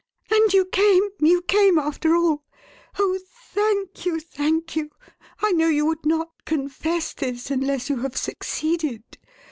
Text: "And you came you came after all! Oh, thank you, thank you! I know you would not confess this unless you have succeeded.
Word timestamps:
"And 0.31 0.51
you 0.51 0.65
came 0.65 1.09
you 1.19 1.43
came 1.43 1.77
after 1.77 2.15
all! 2.15 2.43
Oh, 2.97 3.19
thank 3.53 4.03
you, 4.03 4.19
thank 4.19 4.75
you! 4.75 4.89
I 5.43 5.51
know 5.51 5.67
you 5.67 5.85
would 5.85 6.07
not 6.07 6.43
confess 6.43 7.13
this 7.13 7.51
unless 7.51 7.87
you 7.87 7.97
have 7.97 8.17
succeeded. 8.17 9.03